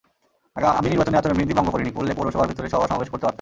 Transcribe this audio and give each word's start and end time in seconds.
আমি 0.71 0.87
নির্বাচনী 0.89 1.15
আচরণবিধি 1.17 1.53
ভঙ্গ 1.53 1.69
করিনি, 1.69 1.91
করলে 1.91 2.11
পৌরসভার 2.13 2.47
ভেতরে 2.47 2.67
সভা-সমাবেশ 2.69 3.09
করতে 3.09 3.23
পারতাম। 3.23 3.29